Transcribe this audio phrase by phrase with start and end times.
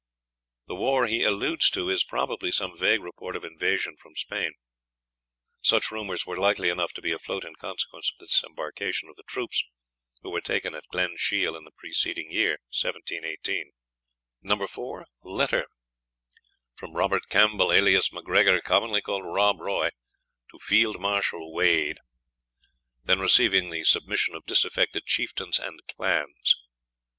[0.65, 4.53] The war he alludes to is probably some vague report of invasion from Spain.
[5.63, 9.21] Such rumours were likely enough to be afloat, in consequence of the disembarkation of the
[9.21, 9.63] troops
[10.23, 13.73] who were taken at Glensheal in the preceding year, 1718.
[14.41, 14.59] No.
[14.63, 15.05] IV.
[15.21, 15.67] LETTER
[16.73, 19.89] FROM ROBERT CAMPBELL, alias M'GREGOR, COMMONLY CALLED ROB ROY,
[20.49, 21.99] TO FIELD MARSHAL WADE,
[23.03, 26.55] Then receiving the submission of disaffected Chieftains and Clans.